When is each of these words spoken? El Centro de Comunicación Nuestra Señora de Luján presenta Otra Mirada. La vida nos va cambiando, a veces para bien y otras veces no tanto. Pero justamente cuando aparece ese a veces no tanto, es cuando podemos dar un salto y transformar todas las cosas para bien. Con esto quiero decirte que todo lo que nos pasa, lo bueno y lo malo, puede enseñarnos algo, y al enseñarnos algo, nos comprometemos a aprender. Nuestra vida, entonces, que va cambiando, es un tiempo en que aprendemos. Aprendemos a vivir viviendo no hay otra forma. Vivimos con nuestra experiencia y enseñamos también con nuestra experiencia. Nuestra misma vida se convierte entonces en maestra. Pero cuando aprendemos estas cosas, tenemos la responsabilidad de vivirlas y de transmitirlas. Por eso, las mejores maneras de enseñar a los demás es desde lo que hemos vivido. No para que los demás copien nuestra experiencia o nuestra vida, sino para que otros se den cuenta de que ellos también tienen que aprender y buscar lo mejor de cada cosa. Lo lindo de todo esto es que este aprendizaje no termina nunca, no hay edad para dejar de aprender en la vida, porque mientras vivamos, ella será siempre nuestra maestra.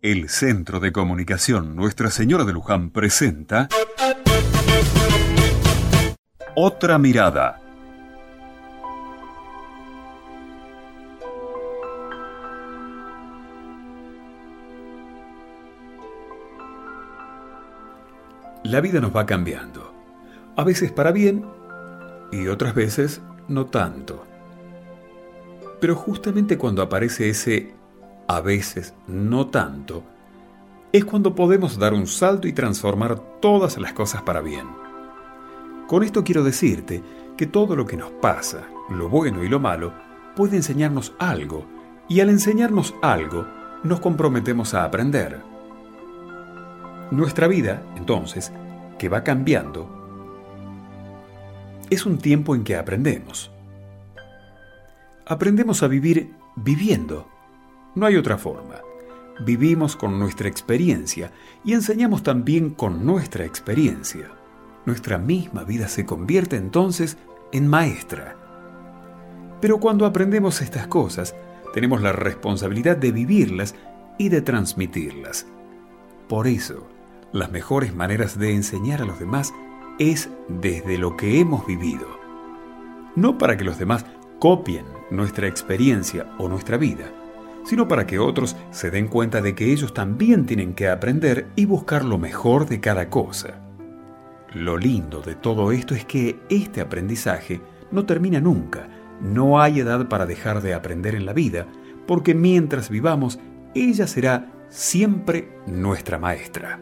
El 0.00 0.28
Centro 0.28 0.78
de 0.78 0.92
Comunicación 0.92 1.74
Nuestra 1.74 2.12
Señora 2.12 2.44
de 2.44 2.52
Luján 2.52 2.90
presenta 2.90 3.66
Otra 6.54 6.98
Mirada. 6.98 7.60
La 18.62 18.80
vida 18.80 19.00
nos 19.00 19.16
va 19.16 19.26
cambiando, 19.26 19.92
a 20.56 20.62
veces 20.62 20.92
para 20.92 21.10
bien 21.10 21.44
y 22.30 22.46
otras 22.46 22.72
veces 22.76 23.20
no 23.48 23.66
tanto. 23.66 24.24
Pero 25.80 25.96
justamente 25.96 26.56
cuando 26.56 26.82
aparece 26.82 27.30
ese 27.30 27.77
a 28.28 28.42
veces 28.42 28.94
no 29.06 29.46
tanto, 29.46 30.04
es 30.92 31.04
cuando 31.04 31.34
podemos 31.34 31.78
dar 31.78 31.94
un 31.94 32.06
salto 32.06 32.46
y 32.46 32.52
transformar 32.52 33.18
todas 33.40 33.78
las 33.78 33.94
cosas 33.94 34.22
para 34.22 34.42
bien. 34.42 34.66
Con 35.86 36.02
esto 36.02 36.22
quiero 36.22 36.44
decirte 36.44 37.02
que 37.38 37.46
todo 37.46 37.74
lo 37.74 37.86
que 37.86 37.96
nos 37.96 38.10
pasa, 38.10 38.68
lo 38.90 39.08
bueno 39.08 39.42
y 39.44 39.48
lo 39.48 39.60
malo, 39.60 39.92
puede 40.36 40.56
enseñarnos 40.56 41.14
algo, 41.18 41.64
y 42.06 42.20
al 42.20 42.28
enseñarnos 42.28 42.94
algo, 43.00 43.46
nos 43.82 44.00
comprometemos 44.00 44.74
a 44.74 44.84
aprender. 44.84 45.40
Nuestra 47.10 47.48
vida, 47.48 47.82
entonces, 47.96 48.52
que 48.98 49.08
va 49.08 49.24
cambiando, 49.24 49.88
es 51.88 52.04
un 52.04 52.18
tiempo 52.18 52.54
en 52.54 52.64
que 52.64 52.76
aprendemos. 52.76 53.50
Aprendemos 55.26 55.82
a 55.82 55.88
vivir 55.88 56.34
viviendo 56.56 57.26
no 57.94 58.06
hay 58.06 58.16
otra 58.16 58.38
forma. 58.38 58.76
Vivimos 59.40 59.96
con 59.96 60.18
nuestra 60.18 60.48
experiencia 60.48 61.30
y 61.64 61.72
enseñamos 61.72 62.22
también 62.22 62.70
con 62.70 63.06
nuestra 63.06 63.44
experiencia. 63.44 64.30
Nuestra 64.84 65.18
misma 65.18 65.64
vida 65.64 65.88
se 65.88 66.04
convierte 66.04 66.56
entonces 66.56 67.18
en 67.52 67.68
maestra. 67.68 68.36
Pero 69.60 69.78
cuando 69.78 70.06
aprendemos 70.06 70.60
estas 70.60 70.86
cosas, 70.86 71.34
tenemos 71.74 72.00
la 72.00 72.12
responsabilidad 72.12 72.96
de 72.96 73.12
vivirlas 73.12 73.74
y 74.18 74.28
de 74.28 74.40
transmitirlas. 74.42 75.46
Por 76.28 76.46
eso, 76.46 76.86
las 77.32 77.50
mejores 77.50 77.94
maneras 77.94 78.38
de 78.38 78.54
enseñar 78.54 79.02
a 79.02 79.04
los 79.04 79.18
demás 79.18 79.52
es 79.98 80.30
desde 80.48 80.98
lo 80.98 81.16
que 81.16 81.40
hemos 81.40 81.66
vivido. 81.66 82.06
No 83.16 83.38
para 83.38 83.56
que 83.56 83.64
los 83.64 83.78
demás 83.78 84.04
copien 84.38 84.84
nuestra 85.10 85.46
experiencia 85.48 86.26
o 86.38 86.48
nuestra 86.48 86.76
vida, 86.76 87.10
sino 87.64 87.88
para 87.88 88.06
que 88.06 88.18
otros 88.18 88.56
se 88.70 88.90
den 88.90 89.08
cuenta 89.08 89.40
de 89.40 89.54
que 89.54 89.72
ellos 89.72 89.94
también 89.94 90.46
tienen 90.46 90.74
que 90.74 90.88
aprender 90.88 91.48
y 91.56 91.64
buscar 91.64 92.04
lo 92.04 92.18
mejor 92.18 92.66
de 92.66 92.80
cada 92.80 93.10
cosa. 93.10 93.60
Lo 94.54 94.78
lindo 94.78 95.20
de 95.20 95.34
todo 95.34 95.72
esto 95.72 95.94
es 95.94 96.04
que 96.04 96.40
este 96.48 96.80
aprendizaje 96.80 97.60
no 97.90 98.06
termina 98.06 98.40
nunca, 98.40 98.88
no 99.20 99.60
hay 99.60 99.80
edad 99.80 100.08
para 100.08 100.26
dejar 100.26 100.62
de 100.62 100.74
aprender 100.74 101.14
en 101.14 101.26
la 101.26 101.32
vida, 101.32 101.66
porque 102.06 102.34
mientras 102.34 102.88
vivamos, 102.88 103.38
ella 103.74 104.06
será 104.06 104.52
siempre 104.68 105.50
nuestra 105.66 106.18
maestra. 106.18 106.80